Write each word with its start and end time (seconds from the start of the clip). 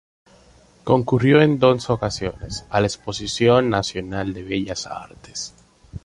Concurrió 0.83 1.43
en 1.43 1.59
dos 1.59 1.91
ocasiones 1.91 2.65
a 2.71 2.79
la 2.81 2.87
Exposición 2.87 3.69
Nacional 3.69 4.33
de 4.33 4.41
Bellas 4.41 4.87
Artes. 4.87 5.53